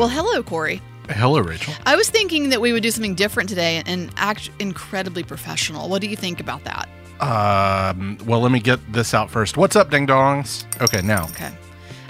[0.00, 0.80] Well, hello, Corey.
[1.10, 1.74] Hello, Rachel.
[1.84, 5.90] I was thinking that we would do something different today and act incredibly professional.
[5.90, 6.88] What do you think about that?
[7.20, 9.58] Um, well, let me get this out first.
[9.58, 10.64] What's up, ding dongs?
[10.80, 11.24] Okay, now.
[11.24, 11.52] Okay.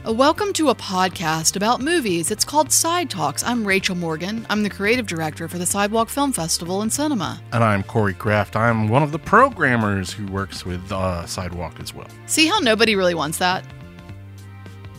[0.07, 2.31] Uh, welcome to a podcast about movies.
[2.31, 3.43] It's called Side Talks.
[3.43, 4.47] I'm Rachel Morgan.
[4.49, 7.43] I'm the creative director for the Sidewalk Film Festival and Cinema.
[7.53, 8.55] And I'm Corey Kraft.
[8.55, 12.07] I'm one of the programmers who works with uh, Sidewalk as well.
[12.27, 13.65] See how nobody really wants that?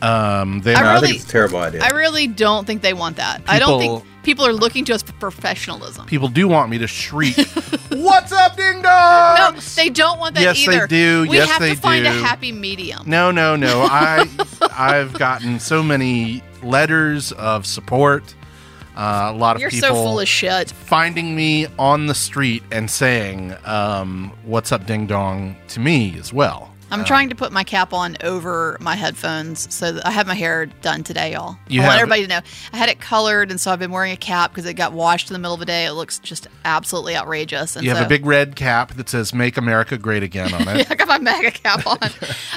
[0.02, 1.84] Um, they I No, I really- think it's a terrible idea.
[1.84, 3.42] I really don't think they want that.
[3.48, 6.06] I don't think people are looking to us for professionalism.
[6.08, 7.38] people do want me to shriek,
[7.90, 10.88] "What's up, ding dong?" No, they don't want that Yes, they either.
[10.88, 11.28] do.
[11.30, 13.04] We Yes, have to find a happy medium.
[13.06, 13.82] No, no, no.
[13.90, 14.28] I
[14.76, 18.34] I've gotten so many letters of support.
[18.96, 20.70] Uh, a lot of You're people so full of shit.
[20.72, 26.34] finding me on the street and saying, um, "What's up, ding dong?" to me as
[26.34, 26.74] well.
[26.92, 30.34] I'm trying to put my cap on over my headphones, so that I have my
[30.36, 31.58] hair done today, y'all.
[31.68, 32.40] You I want everybody to know.
[32.74, 35.30] I had it colored, and so I've been wearing a cap because it got washed
[35.30, 35.86] in the middle of the day.
[35.86, 37.76] It looks just absolutely outrageous.
[37.76, 40.62] And You so, have a big red cap that says "Make America Great Again" on
[40.68, 40.78] it.
[40.80, 41.98] yeah, I got my MAGA cap on.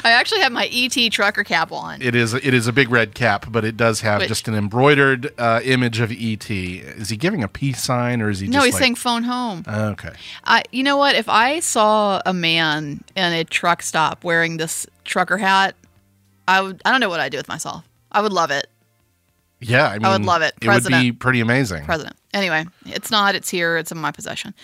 [0.05, 2.03] I actually have my ET trucker cap on.
[2.03, 4.55] It is it is a big red cap, but it does have Which- just an
[4.55, 6.51] embroidered uh, image of ET.
[6.51, 8.49] Is he giving a peace sign or is he?
[8.49, 9.65] no, he's like, saying phone home.
[9.69, 10.13] Okay,
[10.45, 11.15] I, you know what?
[11.15, 15.75] If I saw a man in a truck stop wearing this trucker hat,
[16.49, 16.83] I would.
[16.85, 17.85] I don't know what I'd do with myself.
[18.11, 18.69] I would love it,
[19.67, 20.49] yeah, I mean, would love it.
[20.49, 21.19] It would be President.
[21.21, 21.85] pretty amazing.
[21.85, 22.17] President.
[22.35, 23.35] Anyway, it's not.
[23.35, 23.77] It's here.
[23.79, 24.55] It's in my possession.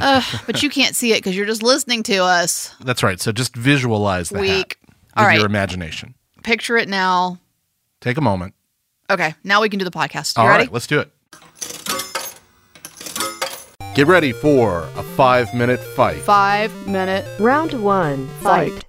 [0.00, 2.74] Uh, but you can't see it because you're just listening to us.
[2.80, 3.20] That's right.
[3.20, 4.50] So just visualize the Weak.
[4.50, 5.36] hat with All right.
[5.36, 6.14] your imagination.
[6.44, 7.38] Picture it now.
[8.00, 8.54] Take a moment.
[9.10, 10.36] Okay, now we can do the podcast.
[10.36, 10.70] You All right, ready?
[10.70, 11.10] let's do it.
[13.94, 16.18] Get ready for a five-minute fight.
[16.18, 17.26] Five minute.
[17.40, 18.84] Round one, fight.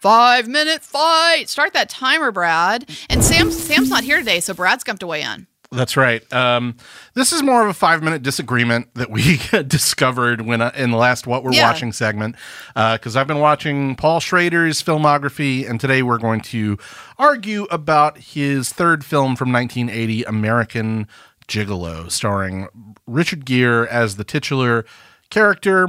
[0.00, 1.48] Five minute fight.
[1.48, 2.88] Start that timer, Brad.
[3.10, 3.50] And Sam.
[3.50, 5.46] Sam's not here today, so Brad's going to weigh in.
[5.70, 6.30] That's right.
[6.32, 6.76] Um,
[7.12, 10.96] this is more of a five minute disagreement that we discovered when uh, in the
[10.96, 11.70] last What We're Yeah.
[11.70, 12.36] Watching segment.
[12.74, 16.78] Because I've been watching Paul Schrader's filmography, and today we're going to
[17.18, 21.06] argue about his third film from 1980, American
[21.48, 22.68] Gigolo, starring
[23.06, 24.86] Richard Gere as the titular
[25.30, 25.88] character.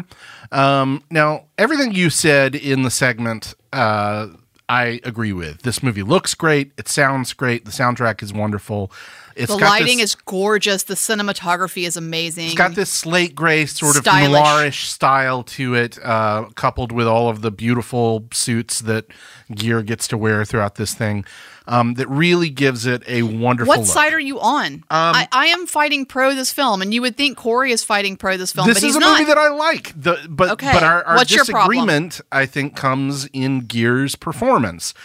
[0.52, 4.28] Um, now, everything you said in the segment, uh,
[4.68, 5.64] I agree with.
[5.64, 6.72] This movie looks great.
[6.78, 7.66] It sounds great.
[7.66, 8.92] The soundtrack is wonderful.
[9.36, 10.84] It's The lighting this- is gorgeous.
[10.84, 12.48] The cinematography is amazing.
[12.48, 14.42] it's got this slate gray sort of Stylish.
[14.42, 19.06] noirish style to it, uh, coupled with all of the beautiful suits that
[19.54, 21.26] Gere gets to wear throughout this thing.
[21.72, 23.70] Um, that really gives it a wonderful.
[23.70, 23.88] What look.
[23.88, 24.84] side are you on?
[24.90, 28.38] I, I am fighting pro this film, and you would think Corey is fighting pro
[28.38, 29.20] this film, this but he's is a not.
[29.20, 29.94] movie that I like.
[29.96, 30.72] The but Okay.
[30.74, 34.96] but our, our What's disagreement, I think, comes in Gere's performance.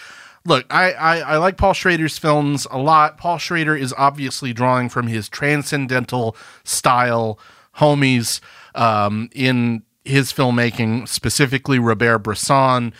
[0.46, 3.18] Look, I, I I like Paul Schrader's films a lot.
[3.18, 7.38] Paul Schrader is obviously drawing from his transcendental style,
[7.76, 8.40] homies,
[8.74, 12.94] um, in his filmmaking, specifically Robert Bresson.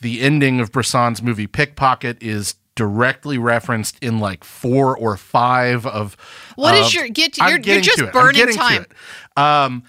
[0.00, 6.16] The ending of Bresson's movie Pickpocket is directly referenced in like four or five of
[6.56, 8.86] What is of- your- get- I'm you're- you're just to burning to time.
[9.36, 9.84] Um,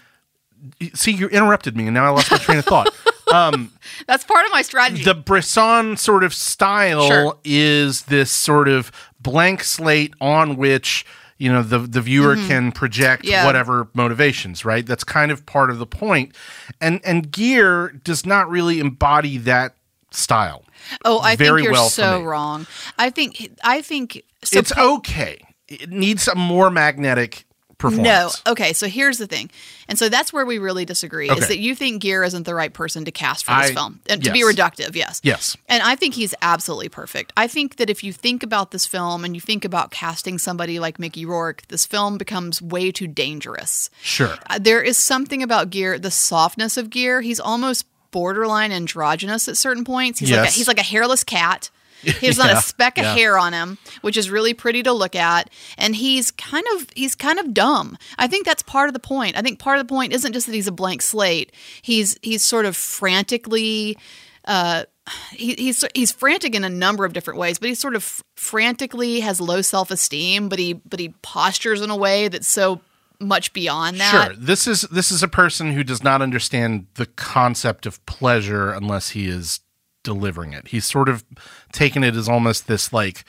[0.94, 2.94] see, you interrupted me, and now I lost my train of thought.
[3.34, 3.72] Um,
[4.06, 5.03] That's part of my strategy.
[5.03, 7.38] The Bresson sort of style Sure.
[7.44, 11.07] is this sort of blank slate on which
[11.40, 13.31] you know the the viewer can project Mm-hmm.
[13.31, 13.45] Yeah.
[13.47, 14.63] whatever motivations.
[14.63, 16.35] Right, that's kind of part of the point.
[16.79, 19.75] And and Gere does not really embody that
[20.12, 20.63] style.
[21.03, 22.68] Oh, I think you're well so wrong.
[22.97, 25.40] I think I think so it's okay.
[25.68, 27.46] It needs a more magnetic
[27.78, 28.41] performance.
[28.46, 28.51] No.
[28.53, 29.51] Okay, so here's the thing.
[29.90, 31.40] And so that's where we really disagree Okay.
[31.41, 34.00] is that you think Gere isn't the right person to cast for this I- film.
[34.07, 35.19] And to be reductive, yes.
[35.24, 35.57] Yes.
[35.68, 37.34] And I think he's absolutely perfect.
[37.35, 40.79] I think that if you think about this film and you think about casting somebody
[40.79, 43.90] like Mickey Rourke, this film becomes way too dangerous.
[44.01, 44.35] Sure.
[44.50, 47.24] Uh, There is something about Gere, the softness of Gere.
[47.24, 50.19] He's almost borderline androgynous at certain points.
[50.19, 51.69] He's like a, he's like a hairless cat.
[52.01, 53.13] He's not a speck of yeah.
[53.13, 57.13] hair on him, which is really pretty to look at, and he's kind of he's
[57.13, 57.97] kind of dumb.
[58.17, 59.38] I think that's part of the point.
[59.38, 61.51] I think part of the point isn't just that he's a blank slate.
[61.81, 63.97] He's he's sort of frantically
[64.45, 64.85] uh,
[65.33, 69.19] he, he's he's frantic in a number of different ways, but he sort of frantically
[69.19, 72.79] has low self esteem, but he but he postures in a way that's so
[73.19, 74.12] much beyond that.
[74.27, 74.35] Sure.
[74.38, 79.09] This is this is a person who does not understand the concept of pleasure unless
[79.09, 79.59] he is
[80.03, 80.67] delivering it.
[80.69, 81.23] He's sort of
[81.71, 83.23] taken it as almost this like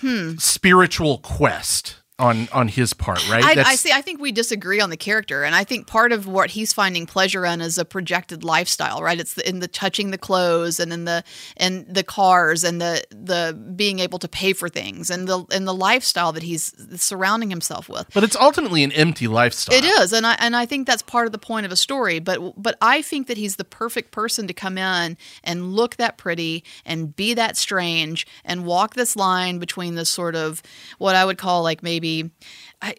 [0.00, 0.36] Hmm.
[0.36, 3.58] spiritual quest on on his part, right?
[3.58, 3.92] I, I see.
[3.92, 7.04] I think we disagree on the character, and I think part of what he's finding
[7.04, 9.20] pleasure in is a projected lifestyle, right?
[9.20, 11.22] It's the, in the touching the clothes, and in the
[11.58, 15.68] and the cars, and the the being able to pay for things, and the and
[15.68, 18.06] the lifestyle that he's surrounding himself with.
[18.14, 19.76] But it's ultimately an empty lifestyle.
[19.76, 22.18] It is, and I and I think that's part of the point of a story.
[22.18, 26.16] But but I think that he's the perfect person to come in and look that
[26.16, 30.62] pretty and be that strange and walk this line between this sort of
[30.96, 32.05] what I would call like maybe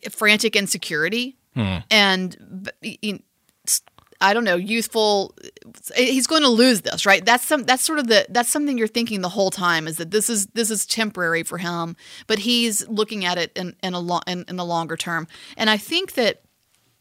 [0.09, 1.77] frantic insecurity hmm.
[1.91, 2.71] and
[4.19, 5.35] I don't know, youthful.
[5.95, 7.23] Eh, he's going to lose this, right?
[7.23, 7.63] That's some.
[7.63, 8.25] That's sort of the.
[8.29, 11.57] That's something you're thinking the whole time is that this is this is temporary for
[11.57, 11.95] him,
[12.25, 15.27] but he's looking at it in in a long in, in the longer term.
[15.55, 16.41] And I think that.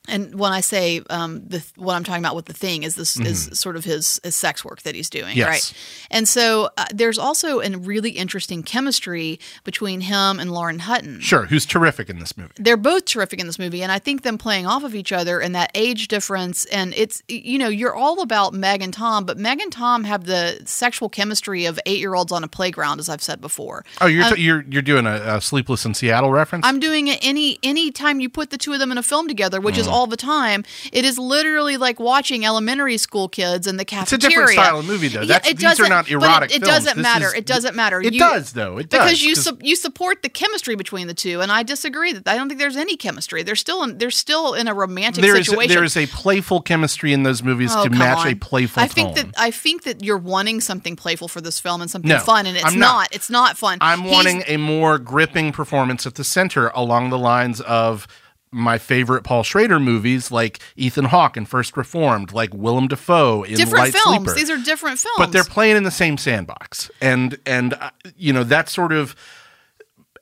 [0.09, 3.19] And when I say um, the what I'm talking about with the thing is this
[3.19, 5.49] is sort of his, his sex work that he's doing, Yes.
[5.49, 5.75] right?
[6.11, 11.47] And so uh, there's also a really interesting chemistry between him and Lauren Hutton Sure,
[11.47, 12.53] who's terrific in this movie.
[12.59, 15.41] they're both terrific in this movie and i think them playing off of each other
[15.41, 19.37] and that age difference and it's you know you're all about meg and tom but
[19.39, 23.09] meg and tom have the sexual chemistry of eight year olds on a playground as
[23.09, 26.65] i've said before Oh, you're t- you're you're doing a, a Sleepless in Seattle reference.
[26.67, 29.27] i'm doing it any any time you put the two of them in a film
[29.29, 29.81] together which Mm.
[29.81, 34.17] is all the time it is literally like watching elementary school kids in the cafeteria.
[34.17, 35.21] it's a different style of movie, though.
[35.21, 36.51] Yeah, That's, it these are doesn't- erotic.
[36.51, 37.27] It, it doesn't matter.
[37.29, 38.01] is- it doesn't matter.
[38.01, 38.79] It You- does, though.
[38.79, 42.13] It does because you su- you support the chemistry between the two, and I disagree.
[42.13, 43.43] That I don't think there's any chemistry.
[43.43, 45.75] They're still in, they're still in a romantic there is situation.
[45.75, 48.29] there is a playful chemistry in those movies Oh, to match on.
[48.29, 49.27] a playful I think tone.
[49.33, 52.47] that I think that you're wanting something playful for this film and something No, fun,
[52.47, 53.09] and it's I'm not.
[53.15, 53.79] It's not fun.
[53.81, 58.07] I'm He's- wanting a more gripping performance at the center along the lines of
[58.57, 63.55] my favorite Paul Schrader movies, like Ethan Hawke in First Reformed, like Willem Dafoe in
[63.55, 64.17] different Light films.
[64.17, 64.35] Sleeper.
[64.35, 65.17] These are different films.
[65.19, 69.15] but they're playing in the same sandbox, and and uh, you know that sort of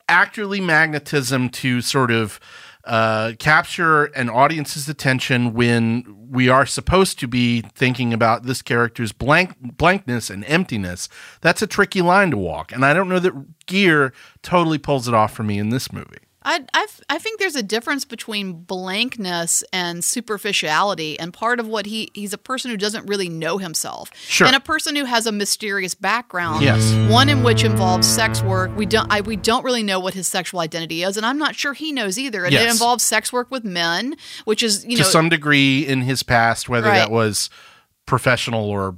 [0.08, 2.40] actorly magnetism to sort of
[2.84, 9.12] uh, capture an audience's attention when we are supposed to be thinking about this character's
[9.12, 11.08] blank blankness and emptiness.
[11.40, 14.10] That's a tricky line to walk, and I don't know that Gere
[14.42, 16.18] totally pulls it off for me in this movie.
[16.44, 21.86] I, I, I think there's a difference between blankness and superficiality, and part of what
[21.86, 24.46] he he's a person who doesn't really know himself, Sure.
[24.46, 26.92] and a person who has a mysterious background, Yes.
[27.10, 28.76] one in which involves sex work.
[28.76, 31.54] We don't I, we don't really know what his sexual identity is, and I'm not
[31.54, 32.44] sure he knows either.
[32.44, 36.02] And it involves sex work with men, which is you know to some degree in
[36.02, 36.98] his past, whether Right.
[36.98, 37.48] that was
[38.06, 38.96] professional or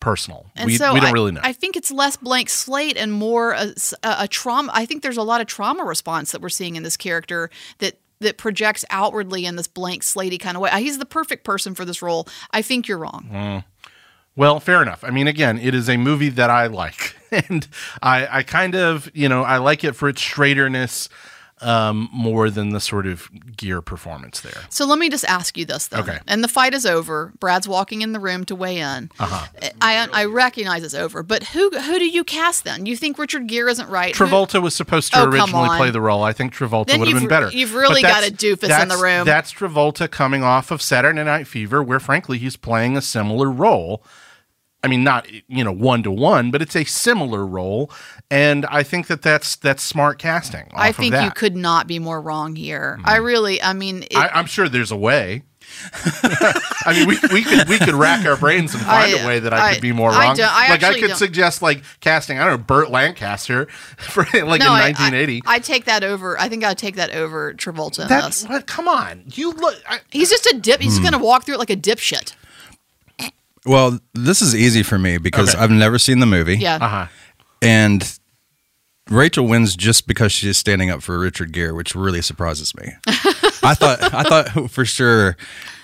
[0.00, 0.50] personal.
[0.56, 1.40] And we, so we don't I, really know.
[1.42, 4.72] I think it's less blank slate and more a, a, a trauma.
[4.74, 7.98] I think there's a lot of trauma response that we're seeing in this character that
[8.20, 10.70] that projects outwardly in this blank slatey kind of way.
[10.78, 12.28] He's the perfect person for this role.
[12.50, 13.26] I think you're wrong.
[13.30, 13.58] Hmm.
[14.36, 15.02] Well, fair enough.
[15.04, 17.16] I mean, again, it is a movie that I like,
[17.48, 17.66] and
[18.02, 21.08] I, I kind of, you know, I like it for its straighterness
[21.62, 24.62] um, more than the sort of Gere performance there.
[24.70, 25.98] So let me just ask you this, though.
[26.00, 26.18] Okay.
[26.26, 27.32] And the fight is over.
[27.40, 29.10] Brad's walking in the room to weigh in.
[29.18, 29.46] Uh-huh.
[29.80, 32.86] I I recognize it's over, but who who do you cast then?
[32.86, 34.16] You think Richard Gere isn't right?
[34.16, 36.22] Who- Travolta was supposed to Oh, originally play the role.
[36.22, 37.50] I think Travolta would have been better.
[37.50, 39.26] you've really got a doofus in the room.
[39.26, 44.02] That's Travolta coming off of Saturday Night Fever, where frankly he's playing a similar role.
[44.82, 47.90] I mean, not you know one to one, but it's a similar role,
[48.30, 50.70] and I think that that's that's smart casting.
[50.74, 51.18] I of think that.
[51.18, 51.24] Mm-hmm.
[51.26, 52.98] you could not be more wrong here.
[53.04, 55.42] I really, I mean, it, I, I'm sure there's a way.
[56.84, 59.38] I mean, we, we could we could rack our brains and find I- a way
[59.38, 60.36] that I, I- could be more wrong.
[60.40, 61.16] I like I could don't.
[61.16, 63.66] suggest like casting I don't know Burt Lancaster
[63.98, 65.42] for like in no, I- 1980.
[65.46, 66.38] I, take that over.
[66.40, 68.44] I think I'd take that over Travolta in this.
[68.48, 68.66] what?
[68.66, 69.76] Come on, you look.
[69.88, 70.80] I, He's just a dip.
[70.80, 71.04] He's Hmm.
[71.04, 72.34] gonna walk through it like a dipshit.
[73.66, 75.62] Well, this is easy for me because Okay.
[75.62, 76.56] I've never seen the movie.
[76.58, 76.76] Yeah.
[76.80, 77.06] uh huh.
[77.62, 78.18] And
[79.10, 82.92] Rachel wins just because she's standing up for Richard Gere, which really surprises me.
[83.62, 85.36] I thought I thought for sure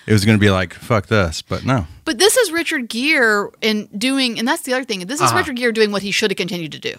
[0.07, 1.87] it was going to be like fuck this, but no.
[2.05, 5.01] But this is Richard Gere in doing, and that's the other thing.
[5.01, 5.39] This is Uh-huh.
[5.39, 6.95] Richard Gere doing what he should have continued to do.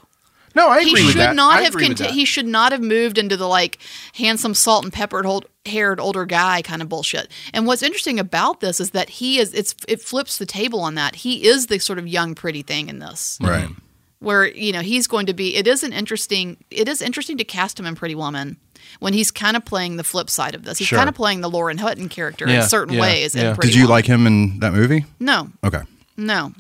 [0.58, 1.36] No, I He agree with should that.
[1.36, 1.74] not I have.
[1.74, 2.14] agree with Conti- that.
[2.20, 3.78] he should not have moved into the like
[4.16, 7.30] handsome, salt and peppered, old, haired older guy kind of bullshit.
[7.54, 9.54] And what's interesting about this is that he is.
[9.54, 11.16] It's it flips the table on that.
[11.16, 13.38] He is the sort of young, pretty thing in this.
[13.42, 13.66] Right.
[13.66, 14.26] Mm-hmm.
[14.26, 17.44] where you know he's going to be it is an interesting it is interesting to
[17.44, 18.58] cast him in pretty woman
[19.00, 20.98] when he's kind of playing the flip side of this he's Sure.
[20.98, 23.54] kind of playing the lauren hutton character Yeah, in certain yeah, ways yeah.
[23.54, 23.92] Pretty Did you Woman.
[23.92, 25.06] like him in that movie?
[25.20, 25.82] no Okay.
[26.18, 26.52] no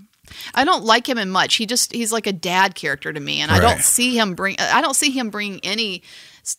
[0.53, 1.55] i don't like him in much.
[1.55, 4.55] He just he's like a dad character to me and i don't see him bring
[4.60, 6.03] i don't see him bringing any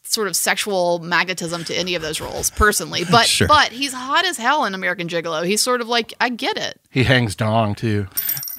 [0.04, 3.48] sort of sexual magnetism to any of those roles personally but Sure.
[3.48, 6.80] but he's hot as hell in american gigolo he's sort of like i get it
[6.90, 8.08] he hangs dong too.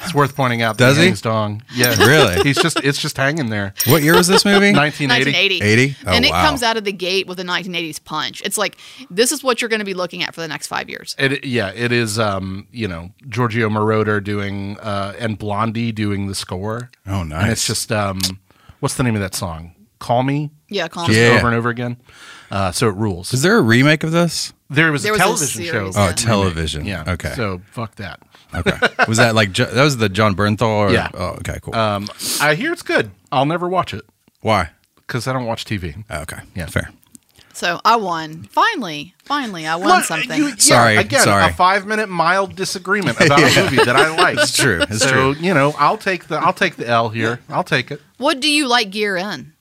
[0.01, 0.77] It's worth pointing out.
[0.77, 1.07] Does that he?
[1.07, 1.63] hangs dong.
[1.73, 2.41] Yeah, Really?
[2.43, 3.73] He's just it's just hanging there.
[3.87, 4.71] What year was this movie?
[4.73, 5.31] 1980.
[5.31, 5.61] 1980.
[5.61, 5.95] 80?
[6.05, 6.45] Oh, and it wow.
[6.45, 8.41] comes out of the gate with a 1980s punch.
[8.45, 8.77] It's like
[9.09, 11.15] this is what you're going to be looking at for the next five years.
[11.17, 12.19] It, yeah, it is.
[12.19, 16.91] Um, you know, Giorgio Moroder doing uh, and Blondie doing the score.
[17.07, 17.43] Oh, nice.
[17.43, 18.19] And it's just um,
[18.79, 19.73] what's the name of that song?
[19.99, 20.51] Call me.
[20.69, 21.37] Yeah, calm Just Yeah.
[21.37, 21.97] over and over again.
[22.51, 23.33] Uh, so it rules.
[23.33, 24.53] Is there a remake of this?
[24.69, 25.71] There was There a was a television show.
[25.71, 26.11] series, Oh, Yeah.
[26.13, 26.85] television.
[26.85, 27.03] Yeah.
[27.07, 27.33] Okay.
[27.35, 28.19] So fuck that.
[28.53, 28.77] okay.
[29.07, 30.61] Was that like that was the Jon Bernthal?
[30.67, 31.09] Or, Yeah.
[31.13, 31.59] Oh, okay.
[31.61, 31.75] Cool.
[31.75, 32.07] Um,
[32.41, 33.11] I hear it's good.
[33.31, 34.05] I'll never watch it
[34.41, 34.69] Why?
[34.95, 36.03] because I don't watch TV.
[36.09, 36.37] Oh, okay.
[36.55, 36.67] Yeah.
[36.67, 36.89] Fair.
[37.53, 38.43] So I won.
[38.51, 40.37] Finally, finally, I won Look, something.
[40.37, 41.45] you- yeah, Sorry, again, sorry.
[41.49, 44.37] a five minute mild disagreement about a movie that I like.
[44.37, 44.81] It's true.
[44.89, 45.35] It's so true.
[45.41, 47.41] you know, I'll take the I'll take the L here.
[47.49, 48.01] I'll take it.
[48.17, 49.53] what do you like Gere in?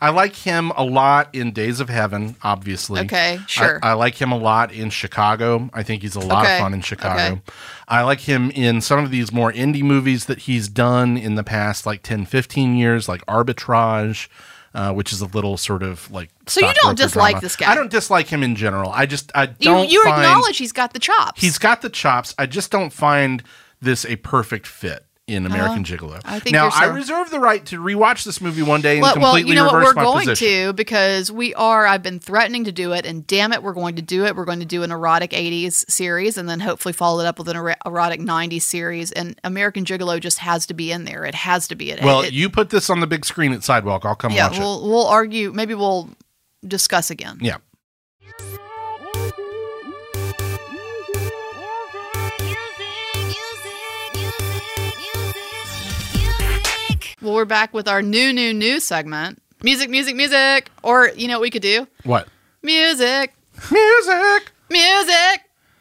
[0.00, 3.00] I like him a lot in Days of Heaven, obviously.
[3.02, 3.78] Okay, sure.
[3.82, 5.70] I, I like him a lot in Chicago.
[5.72, 7.22] I think he's a lot Okay, of fun in Chicago.
[7.34, 7.40] okay.
[7.88, 11.44] I like him in some of these more indie movies that he's done in the
[11.44, 14.28] past, like 10, 15 years, like Arbitrage.
[14.74, 17.40] Uh, which is a little sort of like So you don't dislike drama.
[17.40, 17.72] this guy?
[17.72, 18.90] I don't dislike him in general.
[18.90, 19.88] I just I don't.
[19.88, 21.40] you find, acknowledge he's got the chops.
[21.40, 22.34] He's got the chops.
[22.38, 23.42] I just don't find
[23.80, 25.54] this a perfect fit in uh-huh.
[25.54, 26.20] American Gigolo.
[26.24, 29.02] I think now so- I reserve the right to rewatch this movie one day and
[29.02, 30.66] well, well, you know what we're my going position.
[30.68, 31.84] to because we are.
[31.86, 34.36] I've been threatening to do it, and damn it, we're going to do it.
[34.36, 37.48] We're going to do an erotic '80s series, and then hopefully follow it up with
[37.48, 39.10] an ero- erotic '90s series.
[39.12, 41.24] And American Gigolo just has to be in there.
[41.24, 41.90] It has to be.
[41.90, 44.04] It, Well, it- you put this on the big screen at Sidewalk.
[44.04, 45.52] I'll come yeah, watch we'll we'll argue.
[45.52, 46.08] Maybe we'll
[46.64, 47.38] discuss again.
[47.40, 47.46] it.
[47.46, 47.56] Yeah.
[57.26, 60.70] Well, we're back with our new, new, new segment: music, music, music.
[60.84, 61.88] Or you know what we could do?
[62.04, 62.28] What?
[62.62, 63.34] Music,
[63.72, 64.52] Music.
[64.70, 65.40] music.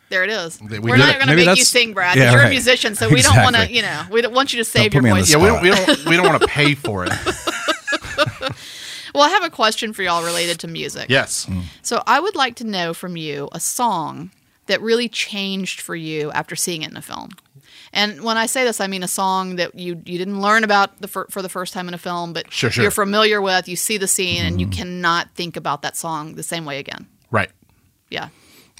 [0.10, 0.60] There it is.
[0.60, 1.20] We We are not it.
[1.24, 2.18] going to make you sing, Brad.
[2.18, 3.72] yeah, you're a musician, so we don't want to.
[3.72, 5.32] You know, we don't want you to save put your on voice.
[5.32, 5.62] Yeah, we don't.
[5.62, 6.06] We don't.
[6.08, 7.14] We don't want to pay for it.
[9.14, 11.06] Well, I have a question for y'all related to music.
[11.10, 11.48] Yes.
[11.84, 14.32] So I would like to know from you a song
[14.66, 17.30] that really changed for you after seeing it in a film.
[17.96, 21.00] And when I say this, I mean a song that you you didn't learn about
[21.02, 22.82] the fir- for the first time in a film, but Sure, sure.
[22.84, 23.68] you're familiar with.
[23.70, 27.08] You see the scene, and you cannot think about that song the same way again.
[27.32, 27.50] Right.
[28.10, 28.30] Yeah.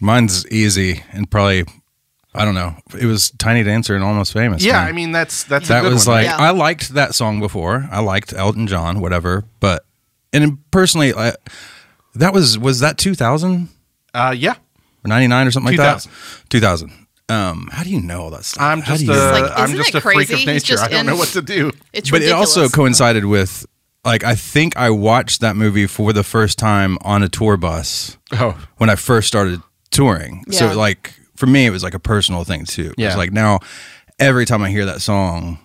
[0.02, 1.64] Mine's easy and probably
[2.38, 2.76] I don't know.
[3.00, 4.62] It was Tiny Dancer and Almost Famous.
[4.64, 4.74] Yeah.
[4.74, 4.88] man.
[4.88, 6.18] I mean, that's that's that a good was one.
[6.18, 6.36] like Yeah.
[6.38, 7.88] I liked that song before.
[7.90, 9.46] I liked Elton John, whatever.
[9.62, 9.86] But
[10.34, 11.34] and personally, I,
[12.16, 13.70] that was was that two thousand
[14.14, 14.56] Uh, yeah.
[15.06, 16.06] or ninety nine or something like that.
[16.50, 16.92] Two thousand.
[17.28, 18.62] Um, how do you know all that stuff?
[18.64, 20.34] I'm just a you- It's like, am isn't just it a freak crazy?
[20.34, 20.74] of He's nature.
[20.74, 21.72] just I don't in- know what to do.
[21.94, 23.66] It's but it also coincided with
[24.04, 28.18] like I think I watched that movie for the first time on a tour bus
[28.34, 28.56] Oh.
[28.78, 30.44] when I first started touring.
[30.48, 30.60] Yeah.
[30.60, 32.94] So like for me, it was like a personal thing too.
[32.98, 33.08] Yeah.
[33.08, 33.60] It's like now
[34.20, 35.58] every time I hear that song,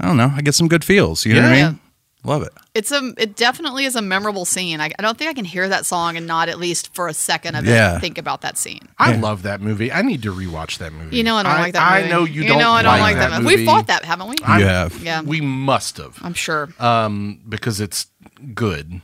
[0.00, 1.24] I don't know, I get some good feels.
[1.24, 1.68] You know what I Yeah.
[1.70, 1.80] mean?
[2.24, 2.52] Love it.
[2.74, 4.80] It's a it definitely is a memorable scene.
[4.80, 7.14] I, I don't think I can hear that song and not at least for a
[7.14, 7.96] second of Yeah.
[7.96, 8.80] it think about that scene.
[8.96, 9.90] I love that movie.
[9.90, 11.16] I need to rewatch that movie.
[11.16, 12.06] You know I don't like that movie.
[12.06, 12.58] I know you, don't.
[12.60, 13.56] know I don't like, that that movie.
[13.56, 14.36] We've fought that, haven't we?
[14.44, 15.02] I'm- You have.
[15.02, 15.22] Yeah.
[15.22, 16.68] We must have, I'm sure.
[16.78, 18.06] um, because it's
[18.54, 19.00] good.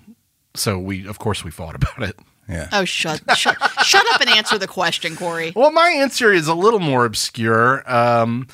[0.55, 2.17] So we, of course, we fought about it.
[2.49, 2.69] Yeah.
[2.73, 5.53] oh, shut shut shut up and answer the question, Corey.
[5.55, 7.83] Well, my answer is a little more obscure.
[7.93, 8.47] Um,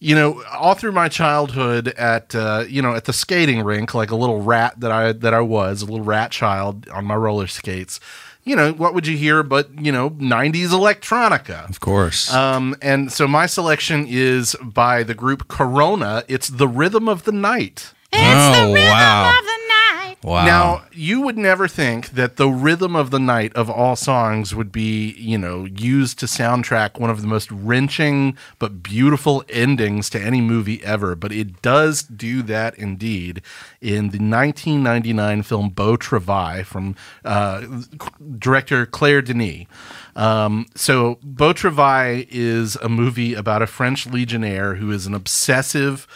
[0.00, 4.10] you know, all through my childhood, at uh, you know, at the skating rink, like
[4.10, 7.46] a little rat that I that I was, a little rat child on my roller
[7.46, 7.98] skates.
[8.44, 11.68] You know, what would you hear but you know, '90s electronica.
[11.68, 12.32] Of course.
[12.32, 16.22] Um, and so my selection is by the group Corona.
[16.28, 19.38] It's "The Rhythm of the Night." oh wow.
[20.22, 20.44] Wow.
[20.46, 24.72] Now, you would never think that the rhythm of the night of all songs would
[24.72, 30.20] be, you know, used to soundtrack one of the most wrenching but beautiful endings to
[30.20, 33.42] any movie ever, but it does do that indeed
[33.80, 37.64] in the 1999 film Beau Travail from uh,
[38.38, 39.66] director Claire Denis.
[40.16, 46.08] Um, so, Beau Travail is a movie about a French legionnaire who is an obsessive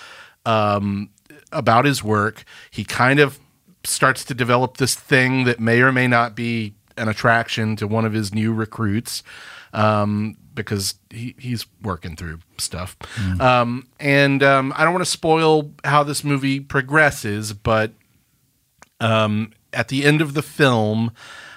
[0.45, 1.11] um,
[1.53, 2.43] about his work.
[2.69, 3.39] He kind of
[3.85, 8.05] starts to develop this thing that may or may not be an attraction to one
[8.05, 9.23] of his new recruits
[9.73, 12.97] um, because he, he's working through stuff.
[13.41, 17.93] Um, and um, I don't want to spoil how this movie progresses, but
[19.01, 21.13] um, at the end of the film,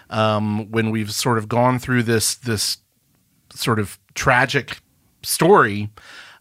[0.09, 2.77] um, when we've sort of gone through this this
[3.53, 4.79] sort of tragic
[5.23, 5.89] story,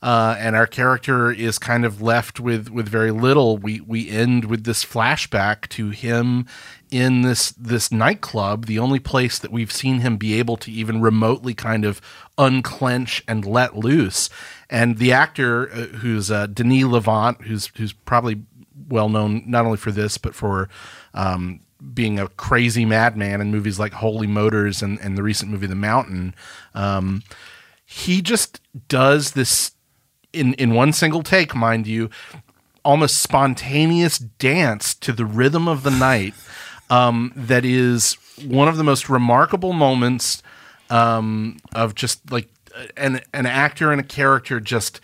[0.04, 3.56] uh, and our character is kind of left with with very little.
[3.56, 6.46] We we end with this flashback to him
[6.90, 11.00] in this this nightclub, the only place that we've seen him be able to even
[11.00, 12.02] remotely kind of
[12.36, 14.28] unclench and let loose.
[14.68, 18.42] And the actor uh, who's uh, Denis Lavant, who's who's probably
[18.90, 20.68] well known not only for this but for
[21.14, 21.60] um,
[21.94, 25.74] being a crazy madman in movies like Holy Motors and, and the recent movie The
[25.74, 26.34] Mountain.
[26.74, 27.22] Um,
[27.86, 29.70] he just does this
[30.34, 32.10] in in one single take, mind you,
[32.84, 36.34] almost spontaneous dance to the rhythm of the night.
[36.90, 40.42] Um, that is one of the most remarkable moments
[40.90, 42.48] um, of just like
[42.96, 45.00] an an actor and a character just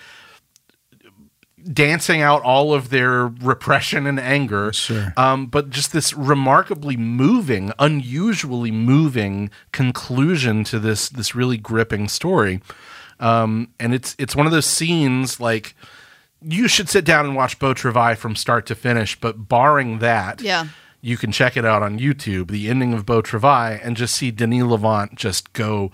[1.73, 4.73] dancing out all of their repression and anger.
[4.73, 5.13] Sure.
[5.17, 12.61] Um, but just this remarkably moving, unusually moving conclusion to this this really gripping story.
[13.21, 15.75] Um, and it's it's one of those scenes like
[16.43, 20.41] you should sit down and watch Beau Travail from start to finish, but barring that,
[20.41, 20.69] Yeah.
[21.03, 24.31] you can check it out on YouTube, the ending of Beau Travail, and just see
[24.31, 25.93] Denis Lavant just go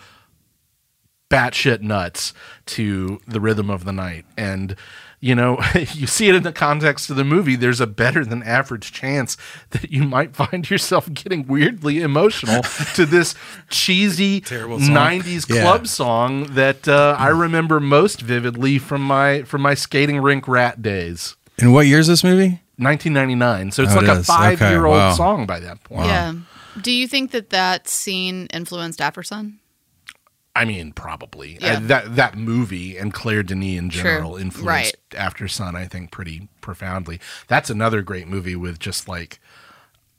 [1.30, 2.32] batshit nuts
[2.66, 4.24] to the rhythm of the night.
[4.36, 4.76] And,
[5.20, 5.58] you know,
[5.92, 9.36] you see it in the context of the movie, there's a better than average chance
[9.70, 12.62] that you might find yourself getting weirdly emotional
[12.94, 13.34] to this
[13.70, 14.94] cheesy Terrible song.
[14.94, 15.62] 90s Yeah.
[15.62, 20.80] club song that uh, I remember most vividly from my from my skating rink rat
[20.82, 21.36] days.
[21.58, 22.60] And what year is this movie?
[22.78, 23.72] 1999.
[23.72, 25.12] So it's Oh, like it a five year old Okay, wow.
[25.14, 26.06] song by that point.
[26.06, 26.34] Yeah.
[26.80, 29.58] Do you think that that scene influenced After Sun?
[30.56, 31.74] I mean, probably Yeah.
[31.74, 34.02] Uh, that that movie and Claire Denis in Sure.
[34.02, 35.20] general influenced Right.
[35.20, 35.76] After Sun.
[35.76, 37.20] I think pretty profoundly.
[37.48, 39.38] That's another great movie with just like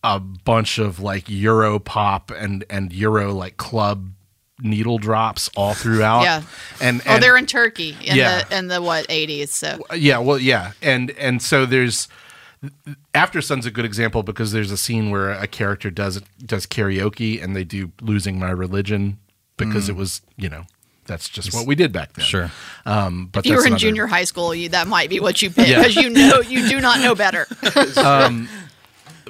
[0.03, 4.11] a bunch of like Euro pop and and Euro like club
[4.61, 6.21] needle drops all throughout.
[6.23, 6.41] Yeah.
[6.81, 8.43] and, oh, they're in Turkey in Yeah.
[8.43, 9.51] the in the what eighties.
[9.51, 12.07] So yeah well yeah and and so there's
[13.13, 17.41] after sun's a good example because there's a scene where a character does does karaoke
[17.43, 19.19] and they do losing my religion
[19.57, 20.63] because it was you know
[21.05, 22.51] that's just what we did back then Sure.
[22.85, 25.41] um but if you were in another- junior high school, you, that might be what
[25.41, 25.77] you pick Yeah.
[25.79, 27.47] because you know you do not know better.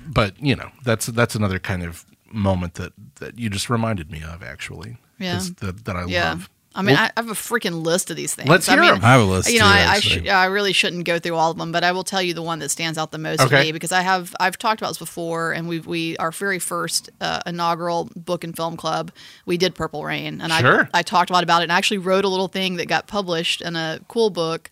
[0.07, 4.21] but you know that's that's another kind of moment that that you just reminded me
[4.23, 5.33] of actually Yeah.
[5.33, 6.29] 'Cause that, that i yeah.
[6.31, 8.47] love I mean, Well- I have a freaking list of these things.
[8.47, 9.03] Let's I hear mean, 'em.
[9.03, 11.51] I have a list You know, I, I, sh- I really shouldn't go through all
[11.51, 13.57] of them, but I will tell you the one that stands out the most Okay.
[13.57, 16.59] to me because I have I've talked about this before, and we we our very
[16.59, 19.11] first uh, inaugural book and film club
[19.45, 20.87] we did Purple Rain, and Sure.
[20.93, 22.87] I I talked a lot about it, and I actually wrote a little thing that
[22.87, 24.69] got published in a cool book,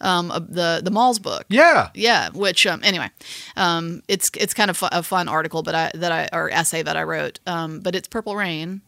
[0.00, 1.44] um, the the Malls book.
[1.50, 3.10] yeah Yeah, which um, anyway,
[3.56, 6.82] um, it's it's kind of fu- a fun article, but I that I or essay
[6.82, 7.40] that I wrote.
[7.46, 8.80] Um, but it's Purple Rain,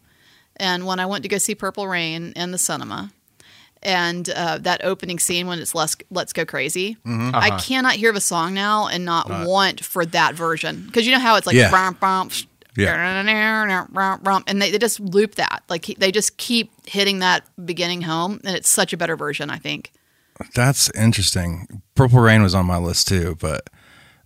[0.56, 3.10] and when I went to go see Purple Rain in the cinema,
[3.82, 7.34] and uh, that opening scene when it's let's let's go crazy, Mm-hmm.
[7.34, 7.58] I Uh-huh.
[7.60, 11.36] cannot hear the song now and not want for that version because you know how
[11.36, 11.70] it's like Yeah.
[11.70, 12.30] brum, brum,
[12.76, 13.22] Yeah.
[14.46, 18.56] and they, they just loop that like they just keep hitting that beginning home, and
[18.56, 19.92] it's such a better version, I think.
[20.54, 21.82] That's interesting.
[21.94, 23.68] Purple Rain was on my list too, but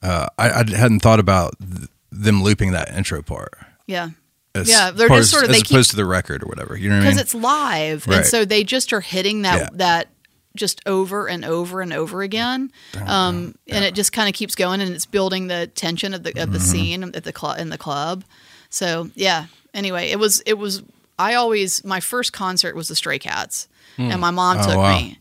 [0.03, 3.53] uh, I, I hadn't thought about th- them looping that intro part.
[3.87, 4.11] Yeah.
[4.59, 6.77] As Yeah, they're just sort of- as they keep- opposed to the record or whatever.
[6.77, 7.23] You know what I because mean?
[7.23, 8.17] it's live, Right.
[8.19, 9.69] and so they just are hitting that Yeah.
[9.75, 10.09] that
[10.57, 12.73] just over and over and over again,
[13.07, 16.31] um, and it just kind of keeps going, and it's building the tension of the
[16.31, 16.53] of Mm-hmm.
[16.53, 18.25] the scene at the club in the club.
[18.71, 19.47] So yeah.
[19.75, 20.83] Anyway, it was it was.
[21.19, 23.69] I always my first concert was the Stray Cats,
[23.99, 24.97] and my mom Oh, took wow.
[24.99, 25.19] me.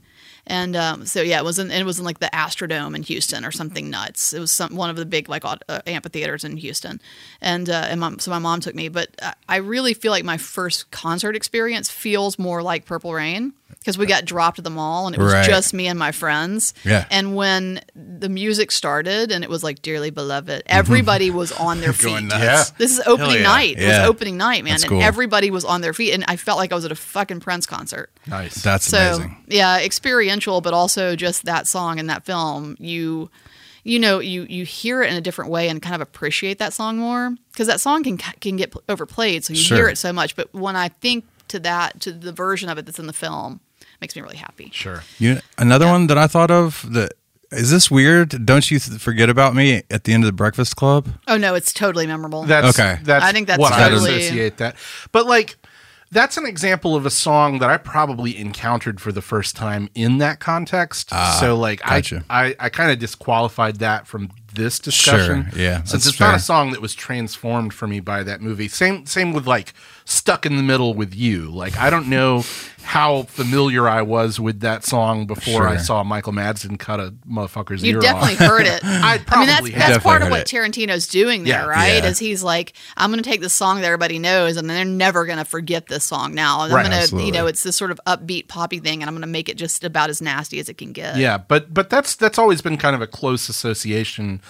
[0.47, 3.43] And um, so yeah, it was in it was in like the Astrodome in Houston
[3.43, 4.31] or something nuts.
[4.33, 7.01] It was some one of the big like uh, amphitheaters in Houston,
[7.41, 8.88] and uh, and my, so my mom took me.
[8.88, 9.10] But
[9.49, 14.06] I really feel like my first concert experience feels more like Purple Rain because we
[14.06, 15.45] got dropped at the mall and it was Right.
[15.47, 16.73] just me and my friends.
[16.84, 17.06] Yeah.
[17.10, 21.93] And when the music started and it was like dearly beloved, everybody was on their
[21.93, 22.08] feet.
[22.08, 22.43] Going nuts.
[22.43, 22.63] Yeah.
[22.77, 23.43] This is opening yeah.
[23.43, 23.77] night.
[23.77, 24.01] It Yeah.
[24.01, 26.71] was opening night, man, That's and everybody was on their feet, and I felt like
[26.71, 28.10] I was at a fucking Prince concert.
[28.25, 29.38] nice That's So amazing.
[29.47, 32.75] yeah, experiential, but also just that song and that film.
[32.80, 33.30] You,
[33.84, 36.73] you know, you you hear it in a different way and kind of appreciate that
[36.73, 39.77] song more because that song can can get overplayed, so you Sure.
[39.77, 40.36] hear it so much.
[40.36, 43.62] But when I think to that to the version of it that's in the film,
[44.01, 44.69] makes me really happy.
[44.73, 47.13] sure You another one that I thought of that
[47.51, 48.45] is this weird?
[48.45, 51.07] Don't you forget about me at the end of the Breakfast Club?
[51.27, 52.43] Oh no, it's totally memorable.
[52.43, 52.99] That's Okay.
[53.03, 54.75] That's I think that's what I associate that.
[55.12, 55.57] But like,
[56.12, 60.17] that's an example of a song that I probably encountered for the first time in
[60.19, 61.10] that context.
[61.12, 62.23] Ah, so like, gotcha.
[62.29, 65.50] I I, I kind of disqualified that from this discussion.
[65.52, 68.41] Sure, yeah, since that's it's not a song that was transformed for me by that
[68.41, 68.67] movie.
[68.67, 71.50] Same same with like stuck in the middle with you.
[71.50, 72.43] Like I don't know
[72.84, 77.84] how familiar I was with that song before I saw Michael Madsen cut a motherfucker's
[77.84, 78.50] You ear definitely off.
[78.52, 78.82] heard it.
[78.86, 81.65] I I probably mean, that's that's part of what heard Tarantino's doing there, Yeah.
[81.65, 82.02] right?
[82.02, 82.10] Yeah.
[82.10, 85.26] Is he's like, I'm going to take this song that everybody knows, and they're never
[85.26, 86.62] going to forget this song now.
[86.63, 86.86] And Right.
[86.86, 89.22] I'm going to, you know, it's this sort of upbeat poppy thing, and I'm going
[89.22, 91.17] to make it just about as nasty as it can get.
[91.17, 94.41] Yeah, but but that's that's always been kind of a close association,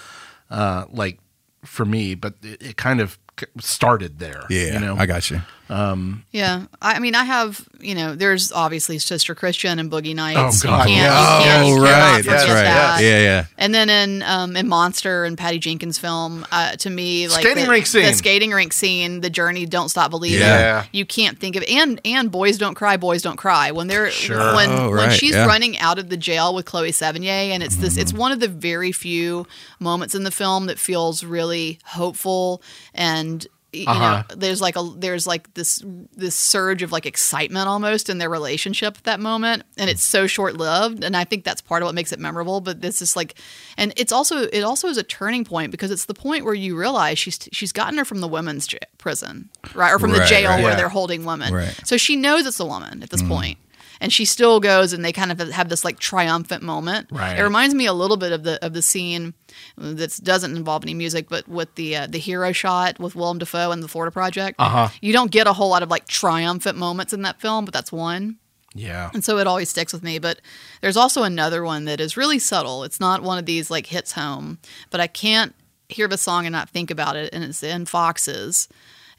[0.50, 1.18] uh, like
[1.64, 2.14] for me.
[2.14, 3.18] But it, it kind of
[3.60, 4.44] started there.
[4.50, 4.96] Yeah, you know.
[4.96, 5.42] I got you.
[5.68, 10.64] Yeah, I I mean, I have, you know, there's obviously Sister Christian and Boogie Nights.
[10.64, 11.42] Oh, God, can't, yeah.
[11.42, 12.22] can't, oh, right.
[12.24, 12.62] That's right.
[12.62, 12.98] that.
[13.02, 13.44] Yeah, yeah.
[13.56, 17.64] And then in um, in Monster and Patty Jenkins' film, uh, to me, like Skating
[17.64, 18.04] the, rink scene.
[18.04, 20.40] the skating rink scene, the journey, don't stop believing.
[20.40, 20.84] Yeah.
[20.92, 24.54] You can't think of and and boys don't cry, boys don't cry when they're Sure.
[24.54, 25.46] when Oh, when she's yeah.
[25.46, 27.96] running out of the jail with Chloe Sevigny, and it's this.
[27.96, 29.46] It's one of the very few
[29.78, 32.62] moments in the film that feels really hopeful
[32.94, 33.46] and.
[33.70, 34.24] You Uh-huh.
[34.30, 35.82] know, there's like a there's like this
[36.16, 40.26] this surge of like excitement almost in their relationship at that moment, and it's so
[40.26, 41.04] short lived.
[41.04, 42.62] And I think that's part of what makes it memorable.
[42.62, 43.34] But this is like,
[43.76, 46.78] and it's also it also is a turning point because it's the point where you
[46.78, 50.48] realize she's she's gotten her from the women's j- prison, right, or from the jail
[50.48, 50.62] right.
[50.62, 50.76] where Yeah.
[50.76, 51.52] they're holding women.
[51.52, 51.78] Right.
[51.84, 53.58] So she knows it's a woman at this point.
[54.00, 57.08] And she still goes, and they kind of have this like triumphant moment.
[57.10, 57.38] Right.
[57.38, 59.34] It reminds me a little bit of the of the scene
[59.76, 63.70] that doesn't involve any music, but with the uh, the hero shot with Willem Dafoe
[63.70, 64.56] and the Florida Project.
[64.58, 64.88] Uh-huh.
[65.00, 67.92] You don't get a whole lot of like triumphant moments in that film, but that's
[67.92, 68.38] one.
[68.74, 69.10] Yeah.
[69.12, 70.18] And so it always sticks with me.
[70.18, 70.40] But
[70.80, 72.84] there's also another one that is really subtle.
[72.84, 74.58] It's not one of these like hits home,
[74.90, 75.54] but I can't
[75.88, 77.30] hear the song and not think about it.
[77.32, 78.68] And it's in Foxes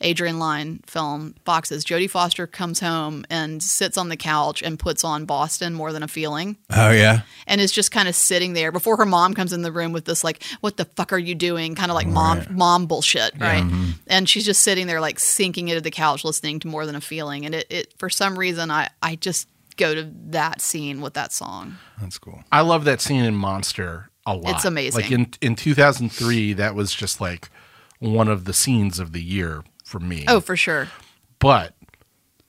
[0.02, 1.84] Adrian Lyne film, Foxes.
[1.84, 6.04] Jodie Foster comes home and sits on the couch and puts on Boston More Than
[6.04, 7.22] a Feeling Oh yeah.
[7.48, 10.06] and is just kind of sitting there before her mom comes in the room with
[10.06, 13.64] this like what the fuck are you doing kind of like mom mom bullshit right
[13.64, 13.92] mm-hmm.
[14.08, 17.02] and she's just sitting there like sinking into the couch listening to more than a
[17.02, 21.14] feeling and it, it for some reason i i just go to that scene with
[21.14, 22.44] that song That's cool.
[22.52, 24.56] I love that scene in Monster a lot.
[24.56, 25.02] It's amazing.
[25.02, 27.50] Like in in 2003, that was just like
[28.00, 30.24] one of the scenes of the year for me.
[30.28, 30.88] oh for sure
[31.40, 31.74] but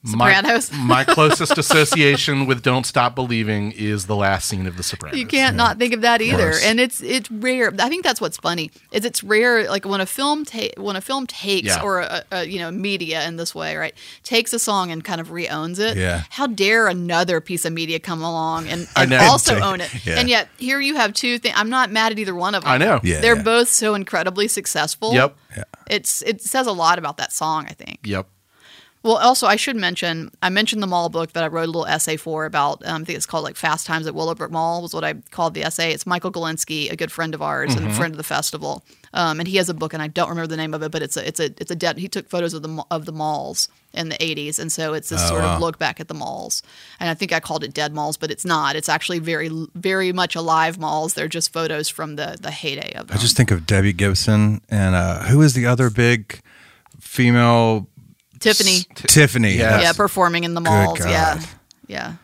[0.05, 0.73] Sopranos?
[0.73, 1.59] My, my closest
[1.91, 5.19] association with "Don't Stop Believing" is the last scene of The Sopranos.
[5.19, 6.65] you can't not think of that either course.
[6.65, 10.07] and it's it's rare i think that's what's funny is it's rare like when a
[10.07, 11.83] film ta- when a film takes Yeah.
[11.83, 15.21] or a, a you know media in this way right takes a song and kind
[15.21, 16.23] of re-owns it Yeah.
[16.31, 19.19] how dare another piece of media come along and, and know.
[19.21, 20.19] also Take- own it yeah.
[20.19, 22.73] and yet here you have two things i'm not mad at either one of them
[22.73, 23.01] I know.
[23.03, 23.21] Yeah.
[23.21, 25.37] they're both so incredibly successful Yep.
[25.57, 25.65] Yeah.
[25.91, 28.27] it's it says a lot about that song i think Yep.
[29.03, 31.87] Well, also, I should mention, I mentioned the mall book that I wrote a little
[31.87, 34.93] essay for about, um, I think it's called like Fast Times at Willowbrook Mall, was
[34.93, 35.93] what I called the essay.
[35.93, 38.85] It's Michael Galinsky, a good friend of ours and a friend of the festival.
[39.13, 41.03] Um, and he has a book, and I don't remember the name of it, but
[41.03, 43.69] it's a, it's a, it's a dead, he took photos of the, of the malls
[43.93, 44.59] in the 80s.
[44.61, 45.55] And so it's this Oh, sort wow.
[45.55, 46.63] of look back at the malls.
[47.01, 48.77] And I think I called it Dead Malls, but it's not.
[48.77, 51.15] It's actually very, very much alive malls.
[51.15, 53.17] They're just photos from the, the heyday of them.
[53.17, 56.39] I just think of Debbie Gibson and uh, who is the other big
[57.01, 57.89] female
[58.41, 58.79] Tiffany.
[58.97, 59.55] S- Tiffany.
[59.55, 59.81] Yeah.
[59.81, 60.99] Yeah, performing in the malls.
[61.01, 61.49] Yeah, God.
[61.87, 62.15] yeah.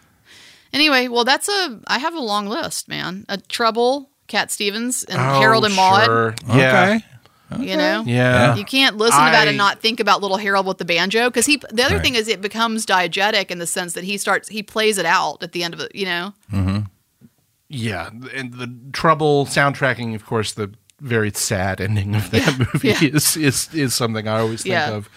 [0.72, 1.80] Anyway, well, that's a.
[1.86, 3.24] I have a long list, man.
[3.28, 6.04] A Trouble, Cat Stevens, and Oh, Harold and Maude.
[6.04, 6.34] sure.
[6.48, 6.98] Yeah.
[7.52, 7.62] Okay.
[7.64, 8.56] You know, Yeah.
[8.56, 11.28] you can't listen to that I- and not think about little Harold with the banjo
[11.30, 11.58] because he.
[11.70, 12.02] The other Right.
[12.04, 15.42] thing is, it becomes diegetic in the sense that he starts he plays it out
[15.44, 15.94] at the end of it.
[15.94, 16.78] You know, mm-hmm.
[17.68, 22.98] Yeah, and the trouble soundtracking, of course, the very sad ending of that movie yeah.
[23.16, 24.90] is is is something I always think Yeah.
[24.90, 25.08] of.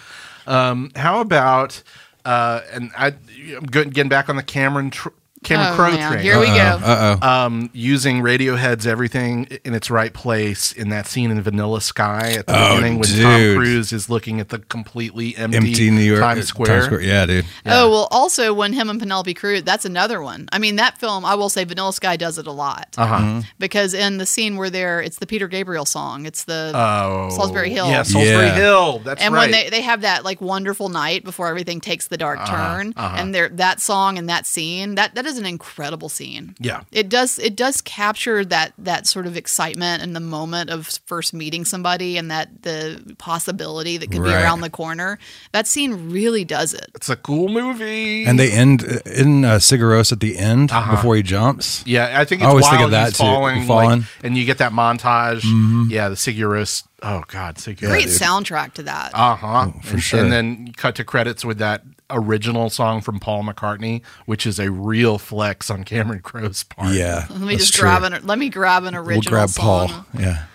[0.47, 1.81] Um, how about
[2.25, 3.13] uh, and I
[3.55, 5.09] I'm getting back on the Cameron tr-
[5.43, 6.11] Cameron Oh, Crowe man.
[6.11, 6.23] train.
[6.23, 6.53] Here we go.
[6.83, 7.27] Uh oh.
[7.27, 12.45] um, using Radiohead's "Everything in Its Right Place" in that scene in Vanilla Sky at
[12.47, 13.57] the Oh, beginning when Tom dude.
[13.57, 17.01] Cruise is looking at the completely empty, Empty New York Times uh, Square.
[17.01, 17.45] Yeah, dude.
[17.65, 20.49] Oh well, also when him and Penelope Cruz, that's another one.
[20.51, 23.41] I mean, that film, I will say, Vanilla Sky does it a lot Uh huh.
[23.59, 26.25] because in the scene where they're, it's the Peter Gabriel song.
[26.25, 27.87] It's the Oh, Solsbury Hill.
[27.89, 28.55] Yeah, Solsbury Yeah.
[28.55, 28.99] Hill.
[28.99, 29.25] That's right.
[29.25, 29.41] and right.
[29.43, 33.33] when they, they have that like wonderful night before everything takes the dark turn and
[33.33, 36.81] they're that song and that scene that that is an incredible scene yeah.
[36.91, 41.33] it does it does capture that that sort of excitement and the moment of first
[41.33, 45.17] meeting somebody and that the possibility that could be around the corner
[45.51, 48.25] that scene really does it It's a cool movie.
[48.25, 50.95] And they end in uh, Sigur Rós at the end Uh-huh.
[50.95, 51.83] before he jumps.
[51.85, 53.99] yeah, I think I it's always while think of that he's too, falling, falling.
[54.01, 55.43] like, and you get that montage.
[55.89, 56.83] Yeah, the Sigur Rós.
[57.01, 57.89] Oh God, Sigur Rós.
[57.89, 59.71] great soundtrack to that Uh huh.
[59.83, 60.19] for and, sure.
[60.19, 64.59] And then you cut to credits with that original song from Paul McCartney, which is
[64.59, 66.93] a real flex on Cameron Crowe's part.
[66.93, 67.25] Yeah.
[67.29, 67.83] let me that's just true.
[67.83, 69.87] grab an let me grab an original We'll grab song.
[69.89, 70.05] Paul.
[70.19, 70.45] Yeah.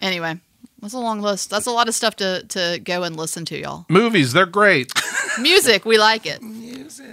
[0.00, 0.38] Anyway,
[0.80, 1.50] that's a long list.
[1.50, 3.84] That's a lot of stuff to to go and listen to, y'all.
[3.88, 4.92] Movies, they're great.
[5.40, 6.42] Music, we like it.
[6.42, 7.06] Music.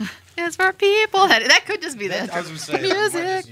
[0.36, 1.28] It's for people.
[1.28, 2.28] That, that could just be this.
[2.72, 3.46] Music.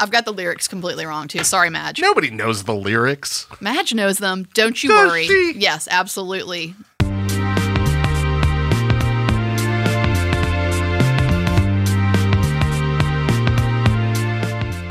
[0.00, 1.42] I've got the lyrics completely wrong too.
[1.42, 2.00] Sorry, Madge.
[2.00, 3.46] Nobody knows the lyrics.
[3.60, 4.46] Madge knows them.
[4.54, 5.26] Don't you Does worry.
[5.26, 5.54] she?
[5.56, 6.74] Yes, absolutely.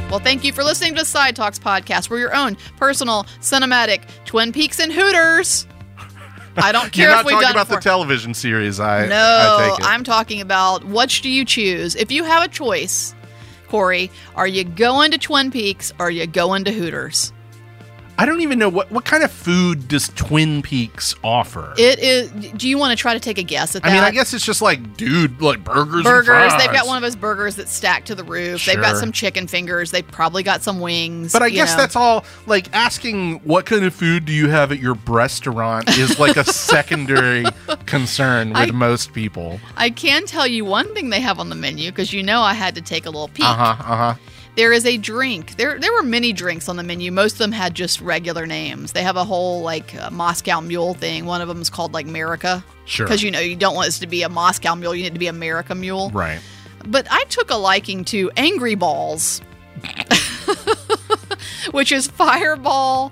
[0.10, 2.10] Well, thank you for listening to the Side Talks podcast.
[2.10, 5.68] We're your own personal cinematic Twin Peaks and Hooters.
[6.56, 7.80] I don't care You're if we've talking done about it before.
[7.80, 8.80] the television series.
[8.80, 9.86] I I No, take it.
[9.86, 11.94] I'm talking about which do you choose?
[11.98, 13.14] If you have a choice,
[13.68, 17.34] Corey, are you going to Twin Peaks or are you going to Hooters?
[18.20, 21.74] I don't even know what what kind of food does Twin Peaks offer.
[21.78, 22.32] It is.
[22.32, 23.90] Do you want to try to take a guess at that?
[23.90, 26.04] I mean, I guess it's just like, dude, like burgers.
[26.04, 26.52] burgers.
[26.58, 28.66] They've got one of those burgers that's stacked to the roof.
[28.66, 29.92] They've got some chicken fingers.
[29.92, 31.32] They've probably got some wings.
[31.32, 31.78] But I guess know.
[31.78, 32.26] that's all.
[32.48, 36.44] Like asking what kind of food do you have at your restaurant is like a
[36.52, 37.46] secondary
[37.86, 39.60] concern with I- most people.
[39.76, 42.54] I can tell you one thing they have on the menu because you know I
[42.54, 43.46] had to take a little peek.
[43.46, 43.92] Uh huh.
[43.94, 44.16] Uh huh.
[44.58, 45.56] There is a drink.
[45.56, 47.12] There there were many drinks on the menu.
[47.12, 48.92] Most of them had just regular names.
[48.92, 51.26] They have a whole like uh, Moscow Mule thing.
[51.26, 52.66] One of them is called like America.
[52.86, 53.06] Sure.
[53.06, 54.96] Because you know you don't want this to be a Moscow Mule.
[54.96, 56.10] You need it to be America Mule.
[56.10, 56.40] Right.
[56.88, 59.42] But I took a liking to Angry Balls,
[61.72, 63.12] which is Fireball.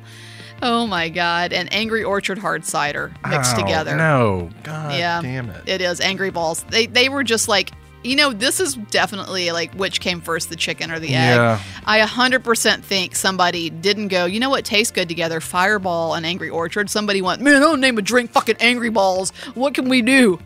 [0.62, 1.52] Oh my God!
[1.54, 3.96] And Angry Orchard Hard Cider mixed Oh, together.
[3.96, 4.50] No.
[4.64, 5.22] God Yeah.
[5.22, 5.68] damn it.
[5.68, 6.64] It is Angry Balls.
[6.70, 7.72] They they were just like,
[8.06, 11.36] you know, this is definitely like which came first, the chicken or the egg.
[11.38, 11.60] Yeah.
[11.86, 15.42] I 100% think somebody didn't go, you know what tastes good together?
[15.42, 16.90] Fireball and Angry Orchard.
[16.90, 19.32] Somebody went, man, I'll name a drink fucking Angry Balls.
[19.56, 20.40] What can we do?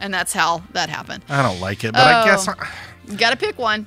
[0.00, 1.22] And that's how that happened.
[1.28, 2.24] I don't like it, but I Oh.
[2.24, 2.54] guess I,
[3.06, 3.86] You got to pick one.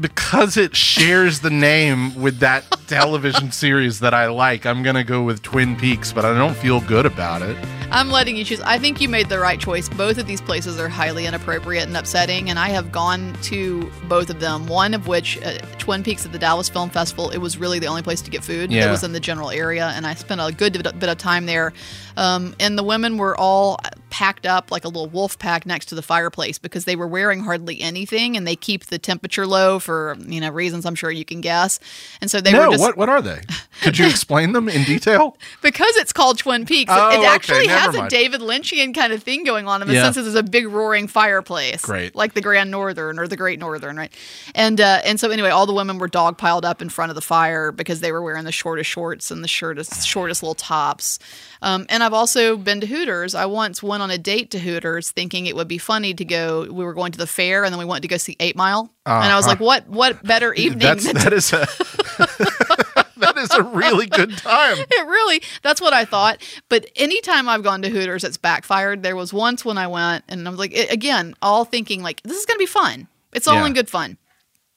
[0.00, 5.22] Because it shares the name with that television series that I like, I'm gonna go
[5.22, 7.56] with Twin Peaks, but I don't feel good about it.
[7.90, 8.60] I'm letting you choose.
[8.60, 9.88] I think you made the right choice.
[9.88, 14.30] Both of these places are highly inappropriate and upsetting, and I have gone to both
[14.30, 14.66] of them.
[14.66, 17.86] One of which, uh, Twin Peaks at the Dallas Film Festival, it was really the
[17.86, 18.72] only place to get food.
[18.88, 21.46] It was in the general area, and I spent a good bit bit of time
[21.46, 21.72] there.
[22.16, 23.78] Um, and the women were all
[24.14, 27.40] packed up like a little wolf pack next to the fireplace because they were wearing
[27.40, 31.24] hardly anything, and they keep the temperature low for you know reasons I'm sure you
[31.24, 31.80] can guess.
[32.20, 33.40] And so they no, were just what what are they?
[33.82, 35.36] Could you explain them in detail?
[35.62, 38.08] because it's called Twin Peaks, Oh, it actually never has a.
[38.08, 40.04] David Lynchian kind of thing going on in the Yeah.
[40.04, 42.14] sense that there's a big roaring fireplace, Great.
[42.14, 44.12] like the Grand Northern or the Great Northern, right?
[44.54, 47.16] And uh, and so anyway, all the women were dog piled up in front of
[47.16, 51.18] the fire because they were wearing the shortest shorts and the shortest shortest little tops.
[51.64, 53.34] Um, and I've also been to Hooters.
[53.34, 56.62] I once went on a date to Hooters, thinking it would be funny to go.
[56.70, 58.90] We were going to the fair, and then we wanted to go see Eight Mile.
[59.06, 59.88] And I was like, "What?
[59.88, 61.12] What better evening?" Uh-huh.
[61.14, 61.66] That's that is a
[63.16, 64.76] that is a really good time.
[64.90, 69.16] it really that's what i thought but anytime i've gone to hooters it's backfired there
[69.16, 72.36] was once when i went and i was like a- again all thinking like this
[72.36, 73.66] is gonna be fun it's all Yeah.
[73.66, 74.18] in good fun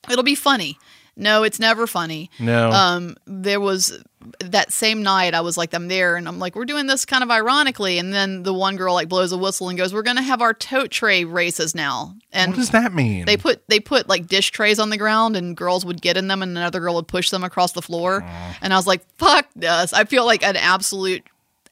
[0.10, 0.78] it'll be funny
[1.18, 2.70] no it's never funny No.
[2.72, 4.02] um there was
[4.44, 7.24] that same night i was like i'm there and i'm like we're doing this kind
[7.24, 10.22] of ironically and then the one girl like blows a whistle and goes we're gonna
[10.22, 13.26] have our tote tray races now and what does that mean?
[13.26, 16.28] they put they put like dish trays on the ground and girls would get in
[16.28, 18.24] them and another girl would push them across the floor.
[18.62, 19.92] And I was like, fuck this.
[19.94, 21.24] I feel like an absolute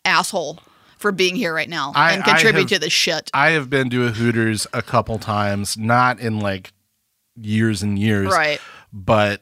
[0.05, 0.60] asshole
[0.97, 3.29] for being here right now I- and contribute have- to this shit.
[3.34, 6.71] I have been to a Hooters a couple times, not in like
[7.39, 8.60] years and years, right.
[8.95, 9.41] But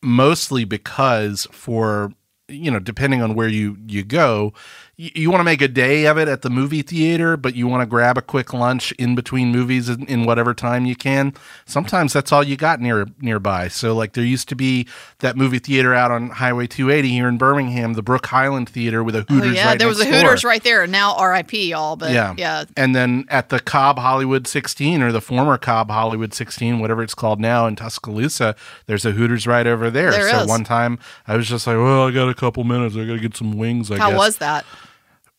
[0.00, 2.12] mostly because for
[2.48, 4.52] you know depending on where you you go
[4.96, 7.66] you, you want to make a day of it at the movie theater but you
[7.66, 11.32] want to grab a quick lunch in between movies in, in whatever time you can
[11.64, 14.86] sometimes that's all you got near nearby so like there used to be
[15.20, 19.14] that movie theater out on highway 280 here in birmingham the brook highland theater with
[19.16, 20.48] a Oh hooters yeah, right there was a Hooters door.
[20.50, 20.86] right there.
[20.86, 22.64] Now RIP y'all, but yeah yeah.
[22.76, 27.14] and then at the cobb hollywood 16 or the former cobb hollywood 16 whatever it's
[27.14, 28.54] called now in tuscaloosa
[28.86, 30.48] there's a hooters right over there, There so is.
[30.48, 33.36] one time i was just like well i got a couple minutes i gotta get
[33.36, 34.64] some wings i How guess was that?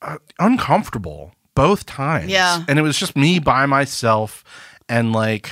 [0.04, 2.64] Uh, uncomfortable both times Yeah.
[2.68, 4.44] and it was just me by myself
[4.90, 5.50] and like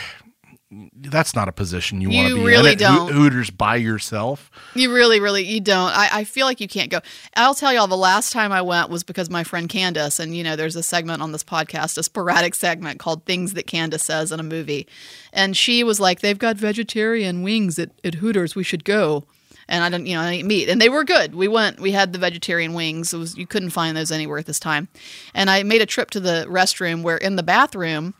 [0.95, 3.11] that's not a position you, want to be really in Ho- don't.
[3.11, 5.91] hooters by yourself You really, really, you don't.
[5.91, 7.01] I, I feel like you can't go.
[7.35, 10.43] I'll tell y'all, the last time I went was because my friend Candace, and you
[10.45, 14.31] know, there's a segment on this podcast, a sporadic segment called Things That Candace Says
[14.31, 14.87] in a Movie.
[15.33, 18.55] And she was like, they've got vegetarian wings at, at Hooters.
[18.55, 19.25] We should go.
[19.71, 20.67] And I don't, you know, I eat meat.
[20.67, 21.33] And they were good.
[21.33, 23.13] We went, we had the vegetarian wings.
[23.13, 24.89] It was, you couldn't find those anywhere at this time.
[25.33, 28.13] And I made a trip to the restroom where in the bathroom,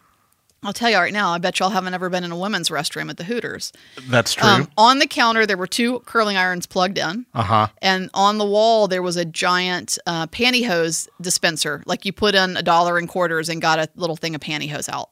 [0.64, 3.10] I'll tell you right now, I bet y'all haven't ever been in a women's restroom
[3.10, 3.74] at the Hooters.
[4.08, 4.48] That's true.
[4.48, 7.26] Um, on the counter, there were two curling irons plugged in.
[7.34, 7.68] uh huh.
[7.82, 11.84] And on the wall, there was a giant uh, pantyhose dispenser.
[11.86, 14.88] Like you put in a dollar in quarters and got a little thing of pantyhose
[14.88, 15.10] out.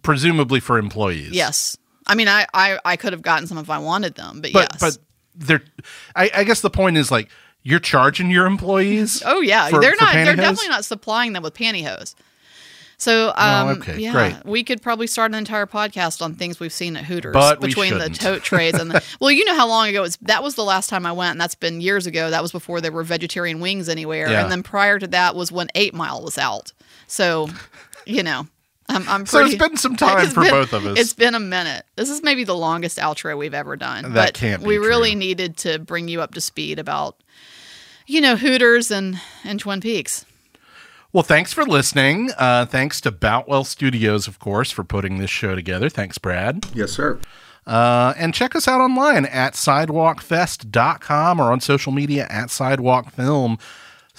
[0.00, 1.32] Presumably for employees.
[1.32, 1.76] Yes.
[2.06, 4.68] I mean, I, I, I could have gotten some if I wanted them, but, But
[4.72, 4.80] yes.
[4.80, 4.98] but
[5.38, 5.62] they're.
[6.14, 7.28] I, I guess the point is like
[7.62, 9.22] you're charging your employees.
[9.26, 9.68] oh, yeah.
[9.68, 12.14] for- they're not, they're definitely not supplying them with pantyhose.
[13.00, 14.44] So, um, okay, yeah, great.
[14.44, 17.68] we could probably start an entire podcast on things we've seen at Hooters But we
[17.68, 19.04] between the tote trays and the.
[19.20, 20.16] well, you know how long ago it was.
[20.22, 22.28] That was the last time I went, and that's been years ago.
[22.28, 24.42] That was before there were vegetarian wings anywhere, Yeah.
[24.42, 26.72] and then prior to that was when Eight Mile was out.
[27.06, 27.48] So,
[28.04, 28.48] you know,
[28.88, 29.54] I'm, I'm So pretty.
[29.56, 30.98] it's been some time for been- both of us.
[30.98, 31.84] It's been a minute.
[31.96, 34.04] This is maybe the longest outro we've ever done.
[34.04, 37.16] That but can't be we really needed to bring you up to speed about,
[38.06, 40.24] you know, Hooters and and Twin Peaks.
[41.12, 42.30] Well, thanks for listening.
[42.38, 45.88] Uh, thanks to Boutwell Studios, of course, for putting this show together.
[45.88, 46.66] Thanks, Brad.
[46.74, 47.18] Yes, sir.
[47.66, 53.60] Uh, and check us out online at sidewalkfest.com or on social media at sidewalkfilm.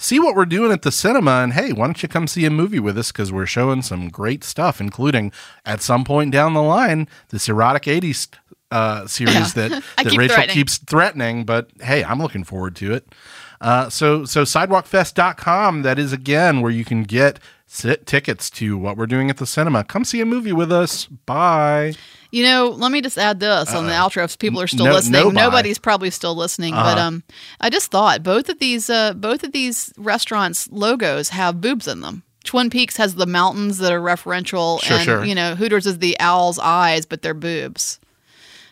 [0.02, 2.50] See what we're doing at the cinema, and hey, why don't you come see a
[2.50, 3.12] movie with us?
[3.12, 5.30] Because we're showing some great stuff, including
[5.66, 8.28] at some point down the line this erotic 80s
[8.70, 9.68] uh, series Yeah.
[9.68, 10.54] that, that keep Rachel threatening.
[10.54, 11.44] keeps threatening.
[11.44, 13.14] But hey, I'm looking forward to it.
[13.60, 18.96] Uh, so so sidewalkfest.com, that is again where you can get sit tickets to what
[18.96, 19.84] we're doing at the cinema.
[19.84, 21.04] Come see a movie with us.
[21.06, 21.92] Bye.
[22.32, 24.24] You know, let me just add this on the outro.
[24.24, 25.40] If people are still no- listening, no bye.
[25.42, 26.74] nobody's probably still listening.
[26.74, 27.22] But um,
[27.60, 32.00] I just thought both of these uh, both of these restaurants logos have boobs in
[32.02, 32.22] them.
[32.44, 35.24] Twin Peaks has the mountains that are referential, Sure, and sure.
[35.24, 37.98] you know Hooters is the owl's eyes, but they're boobs.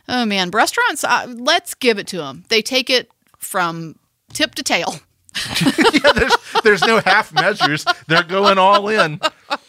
[0.09, 1.05] Oh man, restaurants.
[1.05, 2.44] Uh, let's give it to them.
[2.49, 3.97] They take it from
[4.33, 4.94] tip to tail.
[5.62, 7.85] yeah, there's there's no half measures.
[8.07, 9.21] They're going all in.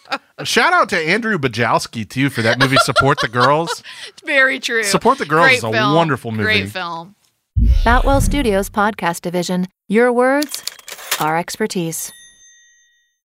[0.44, 3.84] Shout out to Andrew Bujalski too for that movie Support the Girls.
[4.08, 4.84] It's Very true.
[4.84, 5.96] Support the Girls Great is a film.
[5.96, 6.44] wonderful movie.
[6.44, 7.16] Great film.
[7.84, 9.68] Boutwell Studios Podcast Division.
[9.88, 10.64] Your words,
[11.20, 12.12] our expertise.